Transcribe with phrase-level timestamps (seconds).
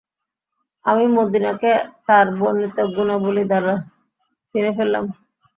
[0.85, 1.71] আমি মদীনাকে
[2.07, 3.73] তার বর্ণিত গুণাবলী দ্বারা
[4.49, 5.05] চিনে ফেললাম।